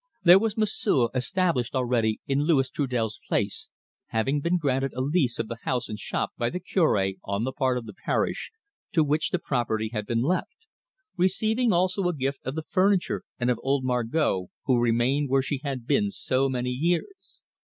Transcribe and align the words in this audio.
There 0.23 0.39
was 0.39 0.57
M'sieu' 0.57 1.11
established 1.13 1.75
already 1.75 2.21
in 2.25 2.41
Louis 2.45 2.71
Trudel's 2.71 3.19
place, 3.27 3.69
having 4.07 4.41
been 4.41 4.57
granted 4.57 4.93
a 4.95 4.99
lease 5.01 5.37
of 5.37 5.47
the 5.47 5.59
house 5.61 5.87
and 5.89 5.99
shop 5.99 6.31
by 6.39 6.49
the 6.49 6.59
Curte, 6.59 7.19
on 7.23 7.43
the 7.43 7.51
part 7.51 7.77
of 7.77 7.85
the 7.85 7.93
parish, 7.93 8.49
to 8.93 9.03
which 9.03 9.29
the 9.29 9.37
property 9.37 9.91
had 9.93 10.07
been 10.07 10.23
left; 10.23 10.65
receiving 11.17 11.71
also 11.71 12.07
a 12.07 12.15
gift 12.15 12.41
of 12.47 12.55
the 12.55 12.63
furniture 12.67 13.21
and 13.37 13.51
of 13.51 13.59
old 13.61 13.83
Margot, 13.83 14.47
who 14.65 14.81
remained 14.81 15.29
where 15.29 15.43
she 15.43 15.61
had 15.63 15.85
been 15.85 16.09
so 16.09 16.49
many 16.49 16.71
years. 16.71 17.39